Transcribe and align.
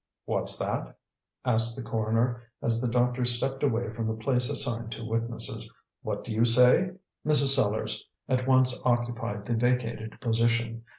"What's 0.25 0.57
that?" 0.57 0.97
asked 1.45 1.75
the 1.75 1.83
coroner, 1.83 2.41
as 2.59 2.81
the 2.81 2.87
doctor 2.87 3.23
stepped 3.23 3.61
away 3.61 3.93
from 3.93 4.07
the 4.07 4.15
place 4.15 4.49
assigned 4.49 4.91
to 4.93 5.05
witnesses. 5.07 5.71
"What 6.01 6.23
do 6.23 6.33
you 6.33 6.43
say?" 6.43 6.93
Mrs. 7.23 7.53
Sellars 7.55 8.01
at 8.27 8.47
once 8.47 8.81
occupied 8.83 9.45
the 9.45 9.55
vacated 9.55 10.19
position. 10.19 10.85